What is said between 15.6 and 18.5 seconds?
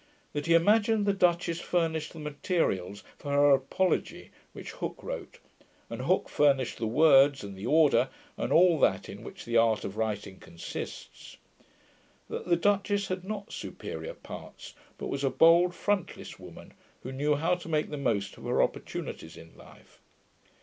frontless woman, who knew how to make the most of